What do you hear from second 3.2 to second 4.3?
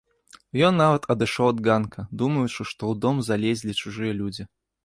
залезлі чужыя